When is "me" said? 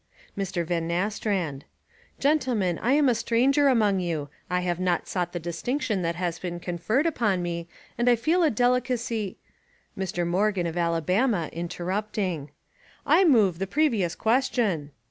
7.43-7.67